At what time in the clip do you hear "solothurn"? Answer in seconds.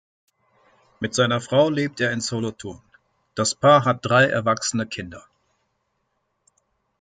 2.21-2.81